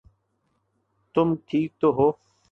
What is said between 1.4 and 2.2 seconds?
ٹھیک تو ہو؟